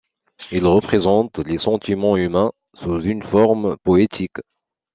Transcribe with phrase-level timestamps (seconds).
[0.51, 4.37] Ils représentent les sentiments humains sous une forme poétique.